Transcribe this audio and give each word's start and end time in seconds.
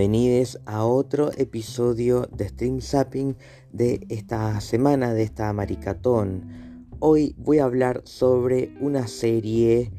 Bienvenidos 0.00 0.58
a 0.64 0.86
otro 0.86 1.30
episodio 1.36 2.26
de 2.34 2.48
Stream 2.48 2.80
Zapping 2.80 3.36
de 3.70 4.06
esta 4.08 4.58
semana, 4.62 5.12
de 5.12 5.24
esta 5.24 5.52
maricatón. 5.52 6.86
Hoy 7.00 7.34
voy 7.36 7.58
a 7.58 7.64
hablar 7.64 8.00
sobre 8.06 8.72
una 8.80 9.06
serie 9.08 9.92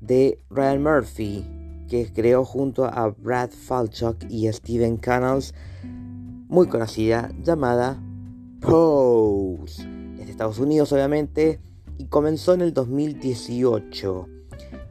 de 0.00 0.42
Ryan 0.50 0.82
Murphy 0.82 1.46
que 1.88 2.12
creó 2.12 2.44
junto 2.44 2.84
a 2.84 3.10
Brad 3.10 3.50
Falchuk 3.50 4.16
y 4.28 4.52
Steven 4.52 4.96
Canals, 4.96 5.54
muy 5.84 6.66
conocida, 6.66 7.30
llamada 7.44 8.02
Pose. 8.60 9.82
Es 10.18 10.26
de 10.26 10.32
Estados 10.32 10.58
Unidos, 10.58 10.92
obviamente, 10.92 11.60
y 11.96 12.06
comenzó 12.06 12.54
en 12.54 12.62
el 12.62 12.74
2018. 12.74 14.26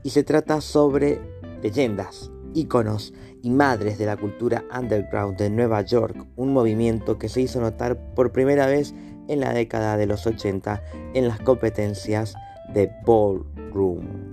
Y 0.03 0.11
se 0.11 0.23
trata 0.23 0.61
sobre 0.61 1.20
leyendas, 1.61 2.31
íconos 2.53 3.13
y 3.41 3.50
madres 3.50 3.98
de 3.98 4.05
la 4.05 4.18
cultura 4.18 4.63
underground 4.77 5.38
de 5.38 5.50
Nueva 5.50 5.81
York, 5.81 6.26
un 6.36 6.54
movimiento 6.54 7.18
que 7.18 7.30
se 7.30 7.41
hizo 7.41 7.59
notar 7.59 7.98
por 8.16 8.31
primera 8.31 8.67
vez 8.67 8.94
en 9.27 9.40
la 9.40 9.54
década 9.54 9.98
de 9.98 10.05
los 10.05 10.27
80 10.27 10.81
en 11.14 11.27
las 11.27 11.40
competencias 11.40 12.36
de 12.73 12.91
ballroom. 13.05 14.30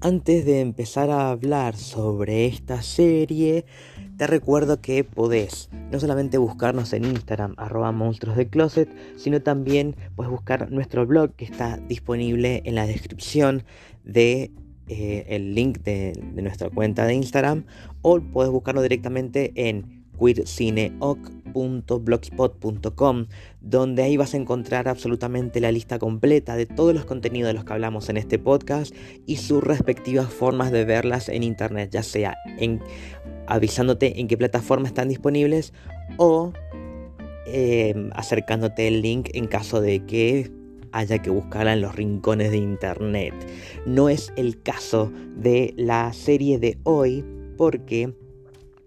Antes 0.00 0.44
de 0.44 0.60
empezar 0.60 1.10
a 1.10 1.28
hablar 1.30 1.74
sobre 1.74 2.46
esta 2.46 2.82
serie, 2.82 3.64
te 4.16 4.28
recuerdo 4.28 4.80
que 4.80 5.02
podés 5.02 5.70
no 5.90 5.98
solamente 5.98 6.38
buscarnos 6.38 6.92
en 6.92 7.04
Instagram, 7.04 7.54
arroba 7.56 7.90
monstruos 7.90 8.36
de 8.36 8.48
closet, 8.48 8.88
sino 9.16 9.42
también 9.42 9.96
puedes 10.14 10.30
buscar 10.30 10.70
nuestro 10.70 11.04
blog 11.04 11.32
que 11.34 11.44
está 11.44 11.78
disponible 11.78 12.62
en 12.64 12.76
la 12.76 12.86
descripción 12.86 13.64
de 14.04 14.52
eh, 14.86 15.24
el 15.30 15.56
link 15.56 15.78
de, 15.78 16.12
nuestra 16.32 16.70
cuenta 16.70 17.04
de 17.04 17.14
Instagram 17.14 17.64
o 18.00 18.20
puedes 18.20 18.52
buscarlo 18.52 18.82
directamente 18.82 19.52
en 19.68 19.97
queercineoc 20.18 21.18
blogspot.com 21.52 23.26
donde 23.60 24.02
ahí 24.02 24.16
vas 24.16 24.34
a 24.34 24.36
encontrar 24.36 24.88
absolutamente 24.88 25.60
la 25.60 25.72
lista 25.72 25.98
completa 25.98 26.56
de 26.56 26.66
todos 26.66 26.94
los 26.94 27.04
contenidos 27.04 27.48
de 27.48 27.54
los 27.54 27.64
que 27.64 27.72
hablamos 27.72 28.08
en 28.08 28.16
este 28.16 28.38
podcast 28.38 28.94
y 29.26 29.36
sus 29.36 29.62
respectivas 29.62 30.32
formas 30.32 30.70
de 30.70 30.84
verlas 30.84 31.28
en 31.28 31.42
internet, 31.42 31.90
ya 31.92 32.02
sea 32.02 32.36
en 32.58 32.80
avisándote 33.46 34.20
en 34.20 34.28
qué 34.28 34.36
plataformas 34.36 34.90
están 34.90 35.08
disponibles 35.08 35.72
o 36.18 36.52
em, 37.46 38.10
acercándote 38.14 38.88
el 38.88 39.02
link 39.02 39.30
en 39.32 39.46
caso 39.46 39.80
de 39.80 40.04
que 40.04 40.50
haya 40.92 41.20
que 41.20 41.30
buscarla 41.30 41.74
en 41.74 41.80
los 41.80 41.94
rincones 41.94 42.50
de 42.50 42.58
internet. 42.58 43.34
No 43.86 44.08
es 44.08 44.32
el 44.36 44.62
caso 44.62 45.12
de 45.36 45.74
la 45.76 46.12
serie 46.12 46.58
de 46.58 46.78
hoy 46.84 47.24
porque 47.56 48.14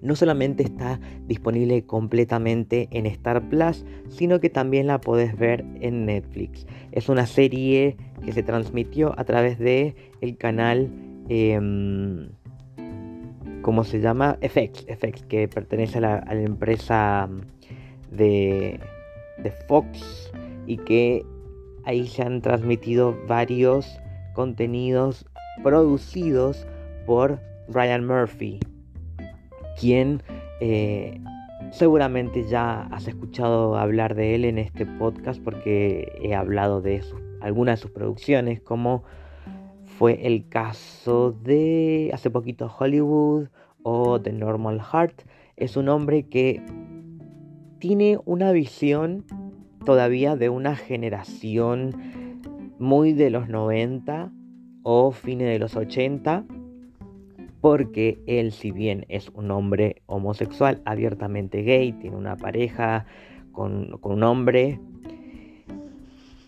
no 0.01 0.15
solamente 0.15 0.63
está 0.63 0.99
disponible 1.27 1.85
completamente 1.85 2.87
en 2.91 3.05
Star 3.05 3.47
Plus, 3.49 3.85
sino 4.09 4.39
que 4.39 4.49
también 4.49 4.87
la 4.87 4.99
podés 4.99 5.37
ver 5.37 5.63
en 5.79 6.05
Netflix. 6.05 6.65
Es 6.91 7.09
una 7.09 7.25
serie 7.25 7.97
que 8.23 8.31
se 8.31 8.43
transmitió 8.43 9.17
a 9.19 9.23
través 9.23 9.59
de 9.59 9.95
el 10.21 10.37
canal, 10.37 10.89
eh, 11.29 11.59
¿cómo 13.61 13.83
se 13.83 13.99
llama? 13.99 14.37
FX, 14.41 14.85
FX, 14.87 15.23
que 15.23 15.47
pertenece 15.47 15.99
a 15.99 16.01
la, 16.01 16.41
empresa 16.41 17.29
de, 18.11 18.79
de 19.37 19.51
Fox 19.67 20.31
y 20.65 20.77
que 20.77 21.23
ahí 21.85 22.07
se 22.07 22.23
han 22.23 22.41
transmitido 22.41 23.17
varios 23.27 23.99
contenidos 24.33 25.25
producidos 25.63 26.65
por 27.05 27.39
Ryan 27.67 28.05
Murphy 28.05 28.59
quien 29.81 30.21
eh, 30.59 31.19
seguramente 31.71 32.47
ya 32.47 32.83
has 32.91 33.07
escuchado 33.07 33.75
hablar 33.77 34.13
de 34.13 34.35
él 34.35 34.45
en 34.45 34.59
este 34.59 34.85
podcast 34.85 35.41
porque 35.43 36.19
he 36.21 36.35
hablado 36.35 36.81
de 36.81 37.01
algunas 37.41 37.79
de 37.79 37.81
sus 37.81 37.91
producciones, 37.91 38.61
como 38.61 39.03
fue 39.97 40.27
el 40.27 40.47
caso 40.47 41.31
de 41.31 42.11
hace 42.13 42.29
poquito 42.29 42.71
Hollywood 42.79 43.47
o 43.81 44.21
The 44.21 44.33
Normal 44.33 44.79
Heart. 44.81 45.23
Es 45.57 45.75
un 45.75 45.89
hombre 45.89 46.27
que 46.29 46.61
tiene 47.79 48.19
una 48.25 48.51
visión 48.51 49.25
todavía 49.83 50.35
de 50.35 50.49
una 50.49 50.75
generación 50.75 51.95
muy 52.77 53.13
de 53.13 53.31
los 53.31 53.49
90 53.49 54.31
o 54.83 55.11
fines 55.11 55.47
de 55.47 55.57
los 55.57 55.75
80 55.75 56.45
porque 57.61 58.19
él, 58.25 58.51
si 58.51 58.71
bien 58.71 59.05
es 59.07 59.29
un 59.29 59.51
hombre 59.51 60.01
homosexual, 60.07 60.81
abiertamente 60.83 61.61
gay, 61.61 61.93
tiene 61.93 62.17
una 62.17 62.35
pareja 62.35 63.05
con, 63.51 63.99
un 64.01 64.23
hombre, 64.23 64.79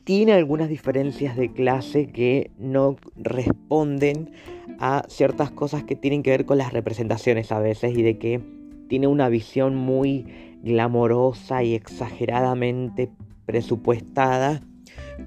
tiene 0.04 0.34
algunas 0.34 0.70
diferencias 0.70 1.38
de 1.38 1.54
clase 1.54 2.08
que 2.08 2.52
no 2.58 2.98
responden 3.16 4.32
a 4.80 5.06
ciertas 5.08 5.52
cosas 5.52 5.84
que 5.84 5.96
tienen 5.96 6.24
que 6.24 6.32
ver 6.32 6.46
con 6.46 6.58
las 6.58 6.74
representaciones 6.74 7.52
a 7.52 7.60
veces 7.60 7.96
y 7.96 8.02
de 8.02 8.18
que 8.18 8.42
tiene 8.90 9.08
una 9.08 9.30
visión 9.30 9.76
muy 9.76 10.26
glamorosa 10.64 11.64
y 11.64 11.76
exageradamente 11.76 13.12
presupuestada 13.46 14.62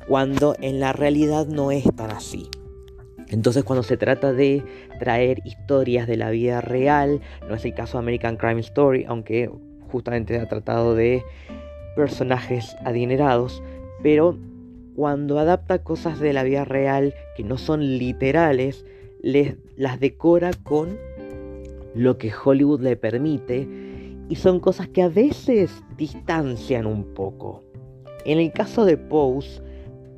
cuando 0.09 0.57
en 0.61 0.81
la 0.81 0.93
realidad 0.93 1.47
no 1.47 1.71
es 1.71 1.85
tan 1.95 2.11
así. 2.11 2.49
Entonces 3.29 3.65
cuando 3.65 3.83
se 3.83 3.97
trata 3.97 4.33
de 4.33 4.63
traer 4.99 5.41
historias 5.45 6.07
de 6.07 6.17
la 6.17 6.31
vida 6.31 6.61
real, 6.61 7.21
no 7.49 7.55
es 7.55 7.65
el 7.65 7.75
caso 7.75 7.99
de 7.99 8.03
American 8.03 8.37
Crime 8.37 8.61
Story, 8.61 9.05
aunque 9.09 9.51
justamente 9.91 10.39
ha 10.39 10.49
tratado 10.49 10.95
de 10.95 11.23
personajes 11.97 12.77
adinerados, 12.85 13.63
pero 14.03 14.39
cuando 14.95 15.39
adapta 15.39 15.83
cosas 15.83 16.21
de 16.21 16.33
la 16.33 16.45
vida 16.45 16.65
real 16.65 17.15
que 17.37 17.43
no 17.43 17.59
son 17.59 17.99
literales, 17.99 18.85
les, 19.23 19.57
las 19.77 19.99
decora 19.99 20.53
con 20.63 20.97
lo 21.95 22.19
que 22.19 22.33
Hollywood 22.33 22.81
le 22.81 22.97
permite 22.97 23.67
y 24.29 24.37
son 24.37 24.61
cosas 24.61 24.89
que 24.89 25.03
a 25.03 25.09
veces 25.09 25.83
distancian 25.97 26.87
un 26.87 27.15
poco. 27.15 27.65
En 28.25 28.39
el 28.39 28.53
caso 28.53 28.85
de 28.85 28.97
Pose, 28.97 29.63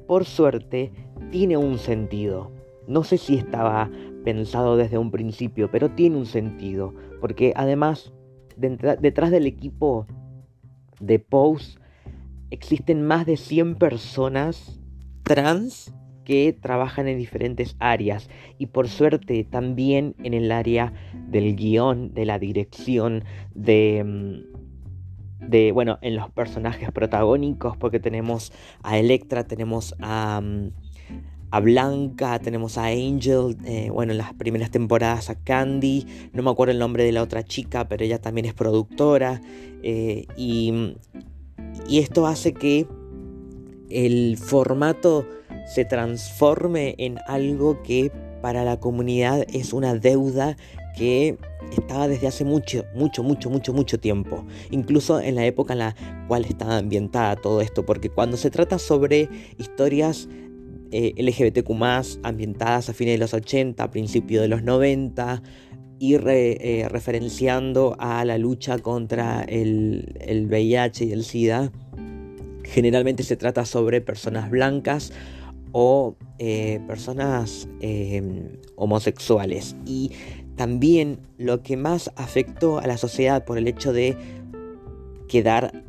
por 0.06 0.24
suerte, 0.24 0.92
tiene 1.30 1.56
un 1.56 1.78
sentido 1.78 2.57
no 2.88 3.04
sé 3.04 3.18
si 3.18 3.36
estaba 3.36 3.90
pensado 4.24 4.76
desde 4.76 4.98
un 4.98 5.10
principio, 5.10 5.70
pero 5.70 5.90
tiene 5.90 6.16
un 6.16 6.26
sentido, 6.26 6.94
porque 7.20 7.52
además 7.54 8.12
detrás 8.56 9.30
del 9.30 9.46
equipo 9.46 10.06
de 11.00 11.20
Pose 11.20 11.78
existen 12.50 13.06
más 13.06 13.26
de 13.26 13.36
100 13.36 13.76
personas 13.76 14.80
trans 15.22 15.92
que 16.24 16.52
trabajan 16.52 17.08
en 17.08 17.18
diferentes 17.18 17.76
áreas 17.78 18.28
y 18.58 18.66
por 18.66 18.88
suerte 18.88 19.44
también 19.44 20.14
en 20.22 20.34
el 20.34 20.52
área 20.52 20.92
del 21.28 21.56
guion, 21.56 22.12
de 22.12 22.26
la 22.26 22.38
dirección, 22.38 23.24
de, 23.54 24.04
mm, 24.04 25.48
de 25.48 25.72
bueno, 25.72 25.98
en 26.02 26.16
los 26.16 26.30
personajes 26.30 26.90
protagónicos, 26.92 27.76
porque 27.76 28.00
tenemos 28.00 28.52
a 28.82 28.98
Electra, 28.98 29.44
tenemos 29.44 29.94
a... 30.00 30.40
Mm, 30.42 30.72
a 31.50 31.60
Blanca, 31.60 32.38
tenemos 32.38 32.78
a 32.78 32.86
Angel, 32.86 33.56
eh, 33.64 33.90
bueno, 33.90 34.12
en 34.12 34.18
las 34.18 34.34
primeras 34.34 34.70
temporadas 34.70 35.30
a 35.30 35.34
Candy, 35.36 36.06
no 36.32 36.42
me 36.42 36.50
acuerdo 36.50 36.72
el 36.72 36.78
nombre 36.78 37.04
de 37.04 37.12
la 37.12 37.22
otra 37.22 37.44
chica, 37.44 37.88
pero 37.88 38.04
ella 38.04 38.20
también 38.20 38.44
es 38.46 38.54
productora, 38.54 39.40
eh, 39.82 40.26
y, 40.36 40.94
y 41.88 41.98
esto 41.98 42.26
hace 42.26 42.52
que 42.52 42.86
el 43.90 44.36
formato 44.36 45.26
se 45.66 45.84
transforme 45.84 46.94
en 46.98 47.18
algo 47.26 47.82
que 47.82 48.12
para 48.42 48.64
la 48.64 48.78
comunidad 48.78 49.46
es 49.52 49.72
una 49.72 49.94
deuda 49.94 50.56
que 50.96 51.38
estaba 51.76 52.08
desde 52.08 52.26
hace 52.26 52.44
mucho, 52.44 52.84
mucho, 52.94 53.22
mucho, 53.22 53.50
mucho, 53.50 53.72
mucho 53.72 54.00
tiempo. 54.00 54.44
Incluso 54.70 55.20
en 55.20 55.34
la 55.34 55.44
época 55.44 55.74
en 55.74 55.80
la 55.80 55.96
cual 56.26 56.44
estaba 56.44 56.78
ambientada 56.78 57.36
todo 57.36 57.60
esto. 57.60 57.84
Porque 57.84 58.10
cuando 58.10 58.36
se 58.36 58.50
trata 58.50 58.78
sobre 58.78 59.28
historias 59.58 60.28
eh, 60.90 61.14
LGBTQ 61.16 61.70
ambientadas 62.22 62.88
a 62.88 62.92
fines 62.92 63.14
de 63.14 63.18
los 63.18 63.34
80, 63.34 63.90
principios 63.90 64.42
de 64.42 64.48
los 64.48 64.62
90, 64.62 65.42
y 65.98 66.14
eh, 66.14 66.86
referenciando 66.90 67.96
a 67.98 68.24
la 68.24 68.38
lucha 68.38 68.78
contra 68.78 69.42
el, 69.42 70.16
el 70.20 70.46
VIH 70.46 71.06
y 71.06 71.12
el 71.12 71.24
SIDA. 71.24 71.72
Generalmente 72.64 73.22
se 73.22 73.36
trata 73.36 73.64
sobre 73.64 74.00
personas 74.00 74.50
blancas 74.50 75.12
o 75.72 76.16
eh, 76.38 76.80
personas 76.86 77.68
homosexuales. 78.76 79.76
Y 79.86 80.12
también 80.56 81.20
lo 81.36 81.62
que 81.62 81.76
más 81.76 82.10
afectó 82.16 82.78
a 82.78 82.86
la 82.86 82.96
sociedad 82.96 83.44
por 83.44 83.58
el 83.58 83.68
hecho 83.68 83.92
de 83.92 84.16
quedar 85.28 85.84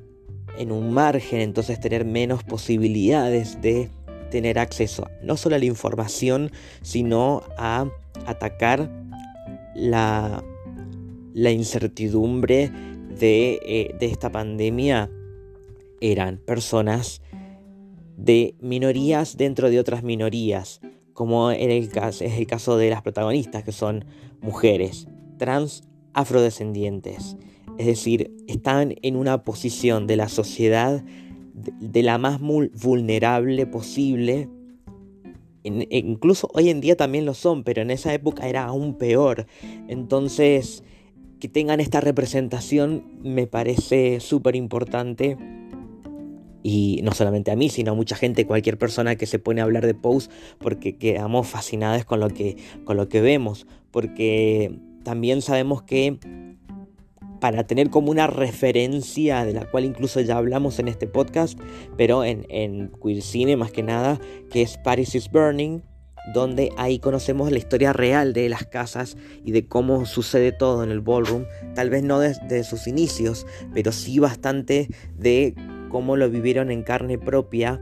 en 0.58 0.72
un 0.72 0.92
margen, 0.94 1.40
entonces 1.40 1.80
tener 1.80 2.06
menos 2.06 2.44
posibilidades 2.44 3.62
de 3.62 3.90
tener 4.30 4.60
acceso 4.60 5.08
no 5.22 5.38
solo 5.38 5.56
a 5.56 5.60
la 5.60 5.66
información, 5.66 6.52
sino 6.82 7.44
a 7.58 7.88
atacar 8.26 8.90
la, 9.76 10.44
la 11.34 11.52
incertidumbre 11.52 12.72
de, 13.20 13.60
eh, 13.64 13.96
de 14.00 14.06
esta 14.06 14.32
pandemia, 14.32 15.10
eran 16.02 16.38
personas 16.38 17.22
de 18.18 18.56
minorías 18.60 19.38
dentro 19.38 19.70
de 19.70 19.80
otras 19.80 20.04
minorías, 20.04 20.82
como 21.14 21.52
en 21.52 21.72
el 21.72 21.90
caso, 21.90 22.24
es 22.24 22.38
el 22.38 22.48
caso 22.48 22.78
de 22.78 22.90
las 22.90 23.02
protagonistas, 23.02 23.64
que 23.64 23.72
son 23.72 24.06
mujeres 24.42 25.08
trans 25.38 25.84
afrodescendientes. 26.14 27.38
Es 27.78 27.86
decir, 27.86 28.36
están 28.48 28.96
en 29.02 29.16
una 29.16 29.44
posición 29.44 30.06
de 30.06 30.18
la 30.18 30.28
sociedad 30.28 31.04
de, 31.54 32.04
la 32.04 32.18
más 32.18 32.40
vulnerable 32.40 33.66
posible. 33.66 34.50
E 35.64 35.98
incluso 35.98 36.50
hoy 36.54 36.70
en 36.70 36.82
día 36.82 36.96
también 36.96 37.26
lo 37.26 37.34
son, 37.34 37.64
pero 37.64 37.82
en 37.82 37.92
esa 37.92 38.14
época 38.14 38.48
era 38.48 38.66
aún 38.66 38.98
peor. 38.98 39.46
Entonces, 39.88 40.84
que 41.40 41.48
tengan 41.48 41.80
esta 41.80 42.02
representación 42.02 43.04
me 43.22 43.48
parece 43.48 44.20
súper 44.20 44.56
importante 44.56 45.38
y 46.64 47.00
no 47.04 47.14
solamente 47.14 47.52
a 47.52 47.56
mí, 47.56 47.70
sino 47.70 47.92
a 47.92 47.96
mucha 47.96 48.16
gente, 48.16 48.46
cualquier 48.46 48.78
persona 48.78 49.16
que 49.16 49.26
se 49.26 49.40
pone 49.40 49.62
a 49.62 49.64
hablar 49.64 49.86
de 49.86 49.94
Pose, 49.94 50.30
porque 50.60 50.98
quedamos 50.98 51.48
fascinados 51.48 52.06
con 52.06 52.20
lo 52.20 52.30
que, 52.30 52.58
con 52.84 52.98
lo 52.98 53.08
que 53.08 53.22
vemos, 53.22 53.66
porque 53.92 54.78
también 55.04 55.42
sabemos 55.42 55.84
que 55.84 56.20
para 57.40 57.66
tener 57.66 57.90
como 57.90 58.12
una 58.12 58.28
referencia 58.28 59.46
de 59.46 59.54
la 59.54 59.66
cual 59.66 59.86
incluso 59.86 60.22
ya 60.22 60.38
hablamos 60.38 60.80
en 60.80 60.88
este 60.88 61.08
podcast, 61.08 61.60
pero 61.98 62.24
en, 62.24 62.46
en 62.50 62.92
Queer 63.02 63.22
Cine 63.22 63.58
más 63.58 63.72
que 63.72 63.84
nada, 63.84 64.20
que 64.52 64.62
es 64.62 64.78
Paris 64.78 65.16
is 65.16 65.30
Burning, 65.32 65.82
donde 66.34 66.72
ahí 66.78 67.00
conocemos 67.00 67.52
la 67.52 67.58
historia 67.58 67.94
real 67.94 68.34
de 68.34 68.50
las 68.50 68.66
casas 68.66 69.18
y 69.44 69.52
de 69.52 69.68
cómo 69.68 70.06
sucede 70.06 70.52
todo 70.52 70.84
en 70.84 70.92
el 70.92 71.02
ballroom, 71.02 71.46
tal 71.76 71.90
vez 71.90 72.04
no 72.04 72.20
desde 72.20 72.64
sus 72.64 72.88
inicios, 72.88 73.46
pero 73.74 73.92
sí 73.92 74.20
bastante 74.20 74.90
de 75.18 75.56
cómo 75.90 76.16
lo 76.16 76.30
vivieron 76.30 76.72
en 76.72 76.84
carne 76.84 77.18
propia. 77.18 77.82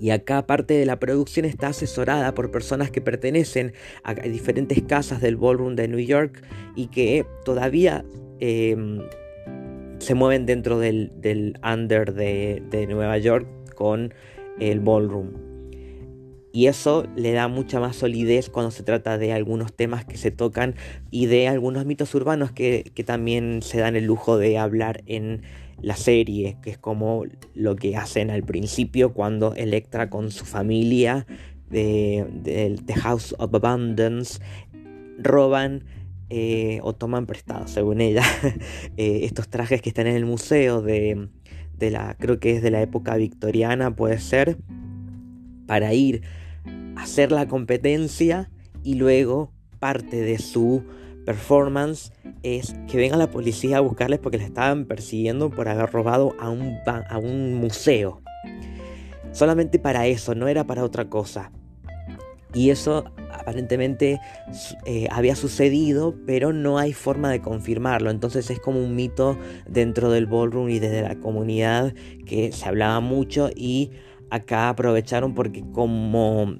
Y 0.00 0.10
acá 0.10 0.46
parte 0.46 0.74
de 0.74 0.86
la 0.86 0.98
producción 0.98 1.44
está 1.44 1.68
asesorada 1.68 2.32
por 2.32 2.50
personas 2.50 2.90
que 2.90 3.02
pertenecen 3.02 3.74
a 4.02 4.14
diferentes 4.14 4.82
casas 4.82 5.20
del 5.20 5.36
ballroom 5.36 5.76
de 5.76 5.88
New 5.88 6.00
York 6.00 6.42
y 6.74 6.86
que 6.86 7.26
todavía 7.44 8.02
em, 8.40 9.00
se 9.98 10.14
mueven 10.14 10.46
dentro 10.46 10.78
del, 10.78 11.12
under 11.62 12.14
de, 12.14 12.62
de 12.70 12.86
Nueva 12.86 13.18
York 13.18 13.46
con 13.74 14.12
el 14.58 14.80
ballroom. 14.80 15.50
Y 16.52 16.66
eso 16.66 17.06
le 17.14 17.32
da 17.32 17.46
mucha 17.48 17.78
más 17.78 17.96
solidez 17.96 18.50
cuando 18.50 18.70
se 18.70 18.82
trata 18.82 19.18
de 19.18 19.32
algunos 19.32 19.72
temas 19.72 20.04
que 20.04 20.16
se 20.16 20.30
tocan 20.30 20.74
y 21.10 21.26
de 21.26 21.46
algunos 21.46 21.86
mitos 21.86 22.12
urbanos 22.14 22.50
que, 22.50 22.90
también 23.06 23.62
se 23.62 23.78
dan 23.78 23.94
el 23.96 24.04
lujo 24.04 24.36
de 24.36 24.58
hablar 24.58 25.02
en 25.06 25.42
la 25.80 25.96
serie, 25.96 26.56
que 26.62 26.70
es 26.70 26.78
como 26.78 27.24
lo 27.54 27.76
que 27.76 27.96
hacen 27.96 28.30
al 28.30 28.42
principio 28.42 29.14
cuando 29.14 29.54
Electra 29.54 30.10
con 30.10 30.30
su 30.30 30.44
familia 30.44 31.26
de, 31.70 32.26
The 32.84 32.94
House 32.94 33.34
of 33.38 33.54
Abundance 33.54 34.40
roban 35.18 35.84
eh, 36.30 36.78
o 36.82 36.94
toman 36.94 37.26
prestado, 37.26 37.66
según 37.66 38.00
ella, 38.00 38.22
eh, 38.96 39.20
estos 39.24 39.48
trajes 39.48 39.82
que 39.82 39.88
están 39.88 40.06
en 40.06 40.16
el 40.16 40.24
museo 40.24 40.80
de, 40.80 41.28
de 41.76 41.90
la, 41.90 42.16
creo 42.18 42.38
que 42.38 42.56
es 42.56 42.62
de 42.62 42.70
la 42.70 42.80
época 42.80 43.16
victoriana, 43.16 43.96
puede 43.96 44.18
ser, 44.20 44.56
para 45.66 45.92
ir 45.92 46.22
a 46.96 47.02
hacer 47.02 47.32
la 47.32 47.48
competencia 47.48 48.50
y 48.82 48.94
luego 48.94 49.52
parte 49.80 50.20
de 50.20 50.38
su 50.38 50.84
performance 51.26 52.12
es 52.42 52.74
que 52.88 52.96
venga 52.96 53.16
la 53.16 53.30
policía 53.30 53.78
a 53.78 53.80
buscarles 53.80 54.20
porque 54.20 54.38
les 54.38 54.46
estaban 54.46 54.84
persiguiendo 54.84 55.50
por 55.50 55.68
haber 55.68 55.90
robado 55.90 56.34
a 56.38 56.48
un, 56.48 56.78
a 56.86 57.18
un 57.18 57.54
museo. 57.54 58.22
Solamente 59.32 59.78
para 59.78 60.06
eso, 60.06 60.34
no 60.34 60.48
era 60.48 60.64
para 60.64 60.84
otra 60.84 61.08
cosa. 61.08 61.52
Y 62.52 62.70
eso 62.70 63.04
aparentemente 63.32 64.20
eh, 64.84 65.08
había 65.10 65.36
sucedido, 65.36 66.14
pero 66.26 66.52
no 66.52 66.78
hay 66.78 66.92
forma 66.92 67.30
de 67.30 67.40
confirmarlo. 67.40 68.10
Entonces 68.10 68.50
es 68.50 68.60
como 68.60 68.82
un 68.82 68.94
mito 68.94 69.38
dentro 69.68 70.10
del 70.10 70.26
ballroom 70.26 70.68
y 70.70 70.78
desde 70.78 71.02
la 71.02 71.16
comunidad 71.16 71.94
que 72.26 72.52
se 72.52 72.68
hablaba 72.68 73.00
mucho 73.00 73.50
y 73.54 73.90
acá 74.30 74.68
aprovecharon 74.68 75.34
porque 75.34 75.64
como 75.72 76.54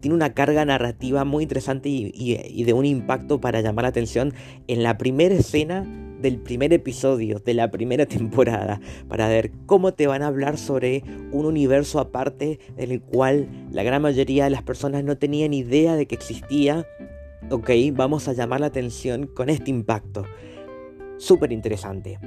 tiene 0.00 0.14
una 0.14 0.34
carga 0.34 0.64
narrativa 0.64 1.24
muy 1.24 1.44
interesante 1.44 1.88
y, 1.88 2.64
de 2.64 2.72
un 2.72 2.84
impacto 2.84 3.40
para 3.40 3.60
llamar 3.60 3.84
la 3.84 3.88
atención 3.88 4.34
en 4.68 4.82
la 4.82 4.98
primera 4.98 5.34
escena 5.34 5.84
del 6.20 6.38
primer 6.38 6.72
episodio 6.72 7.38
de 7.38 7.54
la 7.54 7.70
primera 7.70 8.06
temporada 8.06 8.80
para 9.08 9.28
ver 9.28 9.52
cómo 9.66 9.94
te 9.94 10.06
van 10.06 10.22
a 10.22 10.28
hablar 10.28 10.58
sobre 10.58 11.02
un 11.32 11.46
universo 11.46 12.00
aparte 12.00 12.58
en 12.76 12.90
el 12.90 13.00
cual 13.00 13.48
la 13.70 13.82
gran 13.82 14.02
mayoría 14.02 14.44
de 14.44 14.50
las 14.50 14.62
personas 14.62 15.04
no 15.04 15.16
tenían 15.16 15.54
idea 15.54 15.96
de 15.96 16.06
que 16.06 16.14
existía. 16.14 16.86
Ok, 17.50 17.70
vamos 17.92 18.28
a 18.28 18.32
llamar 18.32 18.60
la 18.60 18.66
atención 18.66 19.26
con 19.26 19.50
este 19.50 19.70
impacto. 19.70 20.24
Súper 21.18 21.52
interesante. 21.52 22.18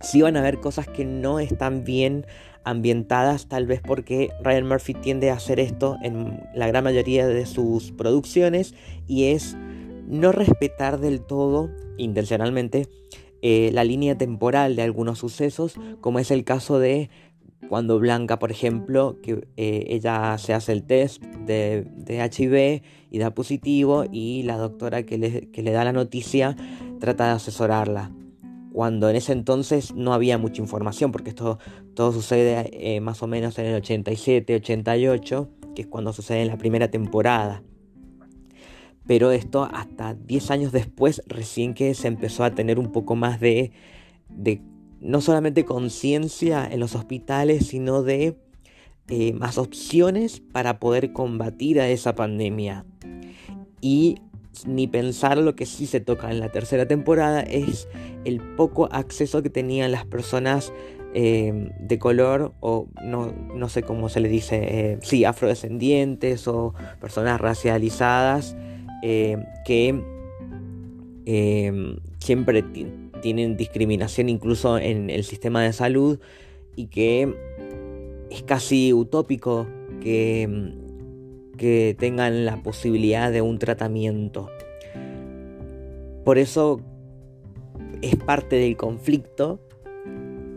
Si 0.00 0.22
van 0.22 0.36
a 0.36 0.42
ver 0.42 0.60
cosas 0.60 0.88
que 0.88 1.04
no 1.04 1.40
están 1.40 1.84
bien 1.84 2.26
ambientadas 2.64 3.48
tal 3.48 3.66
vez 3.66 3.80
porque 3.80 4.30
Ryan 4.42 4.66
Murphy 4.66 4.94
tiende 4.94 5.30
a 5.30 5.34
hacer 5.34 5.60
esto 5.60 5.96
en 6.02 6.42
la 6.54 6.66
gran 6.66 6.84
mayoría 6.84 7.26
de 7.26 7.46
sus 7.46 7.92
producciones 7.92 8.74
y 9.06 9.26
es 9.26 9.56
no 10.10 10.32
respetar 10.32 11.00
del 11.00 11.20
todo, 11.20 11.70
intencionalmente, 11.96 12.88
eh, 13.42 13.70
la 13.72 13.84
línea 13.84 14.18
temporal 14.18 14.76
de 14.76 14.82
algunos 14.82 15.18
sucesos, 15.18 15.74
como 16.00 16.18
es 16.18 16.30
el 16.30 16.44
caso 16.44 16.78
de 16.78 17.08
cuando 17.68 17.98
Blanca, 17.98 18.38
por 18.38 18.50
ejemplo, 18.50 19.18
que 19.22 19.46
eh, 19.56 19.84
ella 19.88 20.36
se 20.38 20.52
hace 20.52 20.72
el 20.72 20.82
test 20.82 21.22
de, 21.22 21.86
de, 21.96 22.18
HIV 22.18 22.82
y 23.10 23.18
da 23.18 23.32
positivo 23.32 24.04
y 24.10 24.42
la 24.42 24.56
doctora 24.56 25.04
que 25.04 25.18
le, 25.18 25.50
que 25.50 25.62
le 25.62 25.70
da 25.70 25.84
la 25.84 25.92
noticia 25.92 26.56
trata 26.98 27.26
de 27.26 27.32
asesorarla 27.32 28.10
cuando 28.72 29.10
en 29.10 29.16
ese 29.16 29.32
entonces 29.32 29.94
no 29.94 30.12
había 30.12 30.38
mucha 30.38 30.62
información, 30.62 31.12
porque 31.12 31.30
esto 31.30 31.58
todo 31.94 32.12
sucede 32.12 32.70
eh, 32.72 33.00
más 33.00 33.22
o 33.22 33.26
menos 33.26 33.58
en 33.58 33.66
el 33.66 33.74
87, 33.76 34.54
88, 34.54 35.48
que 35.74 35.82
es 35.82 35.88
cuando 35.88 36.12
sucede 36.12 36.42
en 36.42 36.48
la 36.48 36.56
primera 36.56 36.90
temporada. 36.90 37.62
Pero 39.06 39.30
esto 39.32 39.68
hasta 39.72 40.14
10 40.14 40.50
años 40.50 40.72
después, 40.72 41.22
recién 41.26 41.74
que 41.74 41.94
se 41.94 42.08
empezó 42.08 42.44
a 42.44 42.54
tener 42.54 42.78
un 42.78 42.92
poco 42.92 43.16
más 43.16 43.40
de, 43.40 43.72
de 44.28 44.60
no 45.00 45.20
solamente 45.20 45.64
conciencia 45.64 46.68
en 46.70 46.80
los 46.80 46.94
hospitales, 46.94 47.66
sino 47.66 48.02
de 48.02 48.36
eh, 49.08 49.32
más 49.32 49.58
opciones 49.58 50.40
para 50.40 50.78
poder 50.78 51.12
combatir 51.12 51.80
a 51.80 51.88
esa 51.88 52.14
pandemia. 52.14 52.84
Y 53.80 54.18
ni 54.66 54.86
pensar 54.86 55.38
lo 55.38 55.56
que 55.56 55.66
sí 55.66 55.86
se 55.86 56.00
toca 56.00 56.30
en 56.30 56.38
la 56.38 56.50
tercera 56.50 56.86
temporada 56.86 57.40
es 57.40 57.88
el 58.24 58.40
poco 58.56 58.88
acceso 58.92 59.42
que 59.42 59.50
tenían 59.50 59.90
las 59.90 60.04
personas 60.04 60.72
eh, 61.12 61.72
de 61.80 61.98
color 61.98 62.54
o 62.60 62.86
no, 63.02 63.68
sé 63.68 63.82
cómo 63.82 64.08
se 64.08 64.20
le 64.20 64.28
dice, 64.28 64.58
eh, 64.92 64.98
sí, 65.02 65.24
afrodescendientes 65.24 66.46
o 66.46 66.74
personas 67.00 67.40
racializadas 67.40 68.56
eh, 69.02 69.36
que 69.64 70.02
siempre 72.18 72.64
tienen 73.22 73.56
discriminación 73.56 74.28
incluso 74.28 74.78
en 74.78 75.10
el 75.10 75.24
sistema 75.24 75.62
de 75.62 75.72
salud 75.72 76.18
y 76.74 76.86
que 76.86 77.32
es 78.30 78.42
casi 78.42 78.92
utópico 78.92 79.68
que 80.00 80.74
que 81.60 81.94
tengan 81.98 82.46
la 82.46 82.62
posibilidad 82.62 83.30
de 83.30 83.42
un 83.42 83.58
tratamiento. 83.58 84.48
Por 86.24 86.38
eso 86.38 86.80
es 88.00 88.16
parte 88.16 88.56
del 88.56 88.78
conflicto 88.78 89.60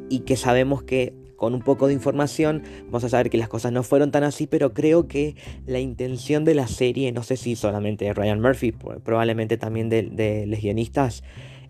y 0.08 0.20
que 0.20 0.38
sabemos 0.38 0.82
que 0.84 1.14
con 1.36 1.54
un 1.54 1.62
poco 1.62 1.88
de 1.88 1.94
información. 1.94 2.64
Vamos 2.86 3.04
a 3.04 3.10
saber 3.10 3.30
que 3.30 3.38
las 3.38 3.50
cosas 3.50 3.72
no 3.72 3.84
fueron 3.84 4.12
tan 4.12 4.24
así, 4.24 4.48
pero 4.48 4.74
creo 4.74 5.08
que 5.08 5.36
la 5.66 5.80
intención 5.80 6.46
de 6.46 6.56
la 6.56 6.68
serie, 6.68 7.12
no 7.12 7.24
sé 7.24 7.38
si 7.38 7.56
solamente 7.56 8.06
de 8.06 8.14
Ryan 8.14 8.42
Murphy, 8.42 8.72
probablemente 8.72 9.58
también 9.58 9.90
de, 9.90 10.04
de 10.04 10.60
guionistas, 10.62 11.24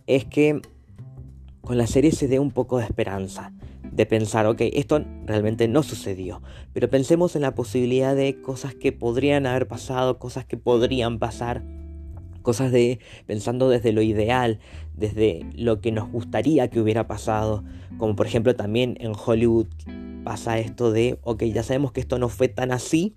es 0.08 0.26
que 0.26 0.62
con 1.62 1.78
la 1.78 1.88
serie 1.88 2.12
se 2.12 2.28
dé 2.28 2.40
un 2.40 2.52
poco 2.52 2.78
de 2.78 2.86
esperanza 2.86 3.54
de 3.94 4.06
pensar, 4.06 4.48
ok, 4.48 4.62
esto 4.74 5.04
realmente 5.26 5.68
no 5.68 5.84
sucedió, 5.84 6.42
pero 6.74 6.90
pensemos 6.90 7.36
en 7.36 7.44
la 7.44 7.54
posibilidad 7.54 8.16
de 8.16 8.42
cosas 8.42 8.74
que 8.74 8.92
podrían 8.92 9.46
haber 9.46 9.68
pasado, 9.68 10.18
cosas 10.18 10.46
que 10.46 10.58
podrían 10.58 11.20
pasar, 11.20 11.64
cosas 12.44 12.72
de 12.72 13.00
pensando 13.26 13.70
desde 13.70 13.92
lo 13.92 14.04
ideal, 14.04 14.60
desde 14.96 15.48
lo 15.56 15.82
que 15.82 15.92
nos 15.92 16.12
gustaría 16.12 16.70
que 16.70 16.80
hubiera 16.80 17.08
pasado, 17.08 17.64
como 17.98 18.16
por 18.16 18.28
ejemplo 18.28 18.56
también 18.56 18.96
en 19.00 19.14
Hollywood 19.14 19.68
pasa 20.24 20.60
esto 20.60 20.92
de, 20.92 21.18
ok, 21.24 21.44
ya 21.46 21.64
sabemos 21.64 21.92
que 21.92 22.02
esto 22.02 22.20
no 22.20 22.30
fue 22.30 22.48
tan 22.48 22.72
así, 22.72 23.16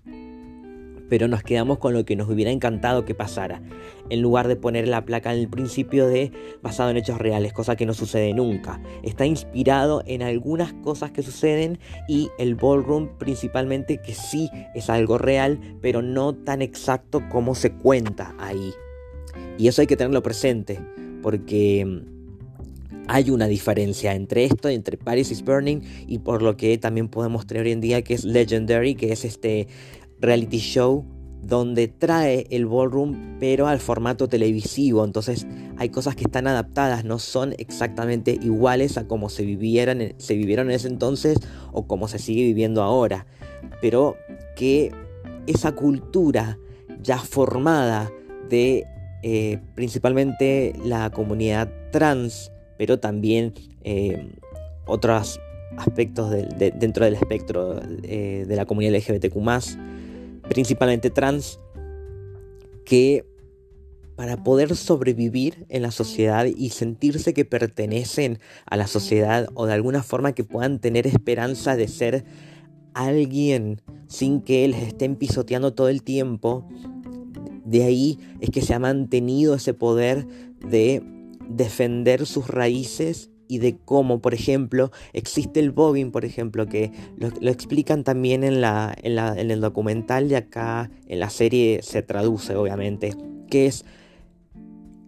pero 1.09 1.27
nos 1.27 1.43
quedamos 1.43 1.77
con 1.77 1.93
lo 1.93 2.05
que 2.05 2.15
nos 2.15 2.29
hubiera 2.29 2.51
encantado 2.51 3.05
que 3.05 3.15
pasara, 3.15 3.61
en 4.09 4.21
lugar 4.21 4.47
de 4.47 4.55
poner 4.55 4.87
la 4.87 5.05
placa 5.05 5.33
en 5.33 5.39
el 5.39 5.49
principio 5.49 6.07
de 6.07 6.31
basado 6.61 6.89
en 6.89 6.97
hechos 6.97 7.17
reales, 7.17 7.53
cosa 7.53 7.75
que 7.75 7.85
no 7.85 7.93
sucede 7.93 8.33
nunca. 8.33 8.81
Está 9.03 9.25
inspirado 9.25 10.03
en 10.05 10.21
algunas 10.21 10.73
cosas 10.73 11.11
que 11.11 11.23
suceden 11.23 11.79
y 12.07 12.29
el 12.39 12.55
ballroom 12.55 13.17
principalmente 13.17 14.01
que 14.01 14.13
sí 14.13 14.49
es 14.75 14.89
algo 14.89 15.17
real, 15.17 15.59
pero 15.81 16.01
no 16.01 16.35
tan 16.35 16.61
exacto 16.61 17.21
como 17.29 17.55
se 17.55 17.71
cuenta 17.71 18.35
ahí. 18.39 18.73
Y 19.57 19.67
eso 19.67 19.81
hay 19.81 19.87
que 19.87 19.97
tenerlo 19.97 20.21
presente, 20.21 20.79
porque 21.21 21.85
mm, 21.85 22.17
hay 23.07 23.29
una 23.29 23.47
diferencia 23.47 24.13
entre 24.13 24.45
esto, 24.45 24.69
entre 24.69 24.97
Paris 24.97 25.31
is 25.31 25.43
Burning 25.43 25.81
y 26.07 26.19
por 26.19 26.41
lo 26.41 26.57
que 26.57 26.77
también 26.77 27.07
podemos 27.07 27.47
tener 27.47 27.65
hoy 27.65 27.71
en 27.71 27.81
día 27.81 28.01
que 28.01 28.13
es 28.13 28.25
Legendary, 28.25 28.95
que 28.95 29.11
es 29.11 29.25
este 29.25 29.67
reality 30.19 30.57
show 30.57 31.05
donde 31.41 31.87
trae 31.87 32.47
el 32.49 32.65
ballroom 32.65 33.37
pero 33.39 33.67
al 33.67 33.79
formato 33.79 34.27
televisivo. 34.27 35.05
Entonces 35.05 35.47
hay 35.77 35.89
cosas 35.89 36.15
que 36.15 36.23
están 36.23 36.47
adaptadas, 36.47 37.05
no 37.05 37.19
son 37.19 37.55
exactamente 37.57 38.37
iguales 38.41 38.97
a 38.97 39.07
como 39.07 39.29
se, 39.29 39.43
vivieran, 39.43 40.13
se 40.17 40.35
vivieron 40.35 40.69
en 40.69 40.75
ese 40.75 40.87
entonces 40.87 41.37
o 41.71 41.87
como 41.87 42.07
se 42.07 42.19
sigue 42.19 42.43
viviendo 42.43 42.83
ahora. 42.83 43.25
Pero 43.81 44.17
que 44.55 44.91
esa 45.45 45.71
cultura 45.73 46.57
ya 47.01 47.19
formada 47.19 48.11
de 48.49 48.85
eh, 49.23 49.59
principalmente 49.75 50.73
la 50.83 51.09
comunidad 51.09 51.69
trans, 51.91 52.51
pero 52.77 52.99
también 52.99 53.53
eh, 53.83 54.29
otros 54.85 55.39
aspectos 55.77 56.31
dentro 56.57 57.05
del 57.05 57.15
espectro 57.15 57.79
eh, 58.03 58.45
de 58.47 58.55
la 58.55 58.65
comunidad 58.65 58.95
LGBTQ 58.97 59.37
principalmente 60.47 61.09
trans, 61.09 61.59
que 62.85 63.25
para 64.15 64.43
poder 64.43 64.75
sobrevivir 64.75 65.65
en 65.69 65.83
la 65.83 65.91
sociedad 65.91 66.45
y 66.45 66.69
sentirse 66.69 67.33
que 67.33 67.45
pertenecen 67.45 68.39
a 68.65 68.75
la 68.75 68.87
sociedad 68.87 69.47
o 69.53 69.67
de 69.67 69.73
alguna 69.73 70.01
forma 70.01 70.31
que 70.31 70.43
puedan 70.43 70.79
tener 70.79 71.05
esperanza 71.05 71.75
de 71.75 71.87
ser 71.87 72.25
alguien 72.95 73.81
sin 74.07 74.41
que 74.41 74.67
les 74.67 74.81
estén 74.81 75.17
pisoteando 75.17 75.73
todo 75.73 75.89
el 75.89 76.01
tiempo, 76.01 76.67
de 77.67 77.83
ahí 77.83 78.19
es 78.39 78.49
que 78.49 78.61
se 78.61 78.73
ha 78.73 78.79
mantenido 78.79 79.53
ese 79.53 79.73
poder 79.73 80.25
de 80.65 81.03
defender 81.49 82.25
sus 82.25 82.47
raíces 82.47 83.29
y 83.49 83.59
de 83.59 83.77
cómo, 83.77 84.21
por 84.21 84.33
ejemplo, 84.33 84.91
existe 85.13 85.59
el 85.59 85.71
bobbing, 85.71 86.11
por 86.11 86.25
ejemplo, 86.25 86.65
que 86.65 86.91
lo, 87.17 87.49
explican 87.49 88.03
también 88.03 88.43
en, 88.43 88.61
la, 88.61 88.95
en, 89.01 89.51
el 89.51 89.61
documental 89.61 90.31
y 90.31 90.35
acá 90.35 90.89
en 91.07 91.19
la 91.19 91.29
serie 91.29 91.81
se 91.83 92.01
traduce, 92.01 92.55
obviamente, 92.55 93.13
que 93.49 93.67
es 93.67 93.85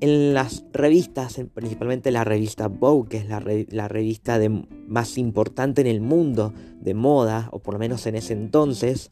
en 0.01 0.33
las 0.33 0.63
revistas, 0.71 1.41
principalmente 1.53 2.11
la 2.11 2.23
revista 2.23 2.67
Vogue, 2.67 3.09
que 3.09 3.17
es 3.17 3.27
la, 3.27 3.43
la 3.69 3.87
revista 3.89 4.39
de, 4.39 4.49
más 4.87 5.17
importante 5.17 5.81
en 5.81 5.87
el 5.87 5.99
mundo 5.99 6.53
de 6.79 6.93
moda, 6.93 7.49
o 7.51 7.59
por 7.59 7.73
lo 7.73 7.79
menos 7.79 8.05
en 8.05 8.15
ese 8.15 8.33
entonces, 8.33 9.11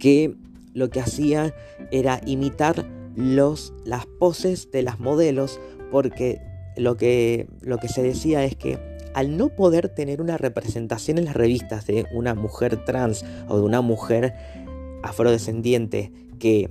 que 0.00 0.36
lo 0.74 0.90
que 0.90 1.00
hacía 1.00 1.54
era 1.90 2.20
imitar 2.26 2.86
los, 3.14 3.72
las 3.84 4.06
poses 4.06 4.70
de 4.70 4.82
las 4.82 4.98
modelos 5.00 5.60
porque 5.90 6.40
lo 6.76 6.96
que, 6.96 7.48
lo 7.60 7.78
que 7.78 7.88
se 7.88 8.02
decía 8.02 8.44
es 8.44 8.56
que 8.56 8.78
al 9.14 9.36
no 9.36 9.50
poder 9.50 9.90
tener 9.90 10.22
una 10.22 10.38
representación 10.38 11.18
en 11.18 11.26
las 11.26 11.36
revistas 11.36 11.86
de 11.86 12.06
una 12.12 12.34
mujer 12.34 12.84
trans 12.84 13.24
o 13.48 13.56
de 13.56 13.62
una 13.62 13.82
mujer 13.82 14.34
afrodescendiente 15.02 16.12
que 16.38 16.70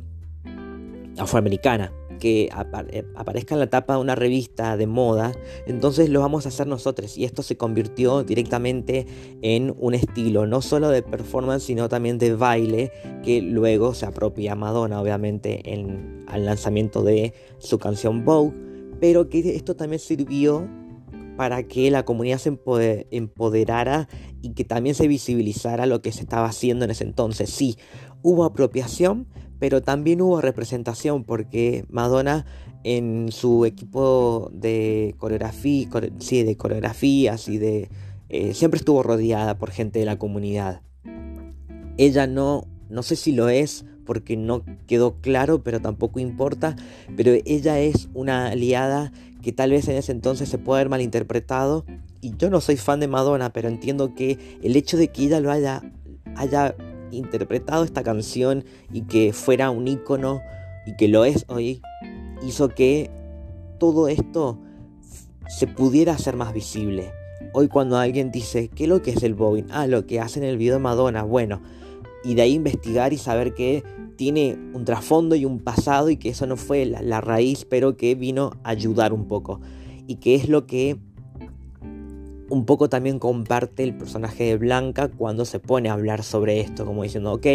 afroamericana 1.17 1.91
que 2.21 2.49
eh, 2.91 3.03
aparezca 3.15 3.55
en 3.55 3.59
la 3.59 3.69
tapa 3.69 3.95
de 3.95 3.99
una 3.99 4.15
revista 4.15 4.77
de 4.77 4.87
moda, 4.87 5.33
entonces 5.67 6.09
lo 6.09 6.21
vamos 6.21 6.45
a 6.45 6.49
hacer 6.49 6.67
nosotros. 6.67 7.17
Y 7.17 7.25
esto 7.25 7.43
se 7.43 7.57
convirtió 7.57 8.23
directamente 8.23 9.07
en 9.41 9.75
un 9.77 9.93
estilo, 9.93 10.45
no 10.47 10.61
solo 10.61 10.87
de 10.87 11.01
performance, 11.01 11.63
sino 11.63 11.89
también 11.89 12.17
de 12.17 12.35
baile, 12.35 12.91
que 13.23 13.41
luego 13.41 13.93
se 13.93 14.05
apropia 14.05 14.55
Madonna, 14.55 15.01
obviamente, 15.01 15.73
en, 15.73 16.23
al 16.27 16.45
lanzamiento 16.45 17.03
de 17.03 17.33
su 17.57 17.79
canción 17.79 18.23
Vogue 18.23 18.71
pero 19.01 19.29
que 19.29 19.55
esto 19.55 19.75
también 19.75 19.99
sirvió 19.99 20.69
para 21.35 21.63
que 21.63 21.89
la 21.89 22.05
comunidad 22.05 22.37
se 22.37 22.55
empoderara 23.09 24.07
y 24.43 24.53
que 24.53 24.63
también 24.63 24.93
se 24.93 25.07
visibilizara 25.07 25.87
lo 25.87 26.03
que 26.03 26.11
se 26.11 26.21
estaba 26.21 26.45
haciendo 26.45 26.85
en 26.85 26.91
ese 26.91 27.03
entonces. 27.03 27.49
Sí, 27.49 27.77
hubo 28.21 28.45
apropiación, 28.45 29.27
pero 29.61 29.83
también 29.83 30.21
hubo 30.21 30.41
representación 30.41 31.23
porque 31.23 31.85
Madonna 31.87 32.47
en 32.83 33.31
su 33.31 33.63
equipo 33.65 34.49
de 34.51 35.13
coreografía, 35.19 35.87
sí, 36.17 36.41
de 36.41 36.57
coreografías 36.57 37.47
y 37.47 37.59
de... 37.59 37.89
Eh, 38.29 38.55
siempre 38.55 38.79
estuvo 38.79 39.03
rodeada 39.03 39.59
por 39.59 39.69
gente 39.69 39.99
de 39.99 40.05
la 40.05 40.17
comunidad. 40.17 40.81
Ella 41.97 42.25
no, 42.25 42.65
no 42.89 43.03
sé 43.03 43.15
si 43.15 43.33
lo 43.33 43.49
es 43.49 43.85
porque 44.03 44.35
no 44.35 44.63
quedó 44.87 45.21
claro, 45.21 45.61
pero 45.63 45.79
tampoco 45.79 46.19
importa. 46.19 46.75
Pero 47.15 47.31
ella 47.45 47.79
es 47.79 48.09
una 48.15 48.47
aliada 48.47 49.11
que 49.43 49.51
tal 49.51 49.69
vez 49.69 49.87
en 49.87 49.97
ese 49.97 50.11
entonces 50.11 50.49
se 50.49 50.57
puede 50.57 50.79
haber 50.79 50.89
malinterpretado. 50.89 51.85
Y 52.19 52.35
yo 52.35 52.49
no 52.49 52.61
soy 52.61 52.77
fan 52.77 52.99
de 52.99 53.07
Madonna, 53.07 53.53
pero 53.53 53.67
entiendo 53.69 54.15
que 54.15 54.39
el 54.63 54.75
hecho 54.75 54.97
de 54.97 55.09
que 55.09 55.25
ella 55.25 55.39
lo 55.39 55.51
haya, 55.51 55.83
haya 56.35 56.73
interpretado 57.11 57.83
esta 57.83 58.03
canción 58.03 58.63
y 58.91 59.01
que 59.01 59.33
fuera 59.33 59.69
un 59.69 59.87
icono 59.87 60.41
y 60.85 60.95
que 60.95 61.07
lo 61.07 61.25
es 61.25 61.45
hoy, 61.47 61.81
hizo 62.45 62.69
que 62.69 63.09
todo 63.79 64.07
esto 64.07 64.59
se 65.47 65.67
pudiera 65.67 66.13
hacer 66.13 66.35
más 66.35 66.53
visible. 66.53 67.11
Hoy 67.53 67.67
cuando 67.67 67.97
alguien 67.97 68.31
dice, 68.31 68.69
¿qué 68.69 68.83
es 68.83 68.89
lo 68.89 69.01
que 69.01 69.11
es 69.11 69.23
el 69.23 69.33
bobbing? 69.33 69.67
Ah, 69.71 69.87
lo 69.87 70.05
que 70.05 70.19
hace 70.19 70.39
en 70.39 70.45
el 70.45 70.57
video 70.57 70.75
de 70.75 70.79
Madonna. 70.79 71.23
Bueno, 71.23 71.61
y 72.23 72.35
de 72.35 72.43
ahí 72.43 72.53
investigar 72.53 73.13
y 73.13 73.17
saber 73.17 73.53
que 73.53 73.83
tiene 74.15 74.57
un 74.73 74.85
trasfondo 74.85 75.35
y 75.35 75.45
un 75.45 75.59
pasado 75.59 76.09
y 76.09 76.17
que 76.17 76.29
eso 76.29 76.45
no 76.45 76.55
fue 76.55 76.85
la, 76.85 77.21
raíz, 77.21 77.65
pero 77.65 77.97
que 77.97 78.15
vino 78.15 78.51
a 78.63 78.69
ayudar 78.69 79.13
un 79.13 79.27
poco. 79.27 79.59
Y 80.07 80.15
que 80.15 80.35
es 80.35 80.47
lo 80.47 80.67
que 80.67 80.97
un 82.51 82.65
poco 82.65 82.89
también 82.89 83.17
comparte 83.17 83.81
el 83.81 83.95
personaje 83.95 84.43
de 84.43 84.57
Blanca 84.57 85.07
cuando 85.07 85.45
se 85.45 85.59
pone 85.59 85.87
a 85.87 85.93
hablar 85.93 86.21
sobre 86.21 86.59
esto, 86.59 86.85
como 86.85 87.03
diciendo, 87.03 87.31
ok, 87.31 87.47